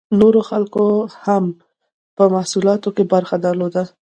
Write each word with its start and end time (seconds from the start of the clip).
نورو 0.19 0.41
خلکو 0.49 0.85
هم 1.25 1.43
په 2.17 2.23
محصولاتو 2.35 2.89
کې 2.95 3.03
برخه 3.13 3.35
درلوده. 3.45 3.83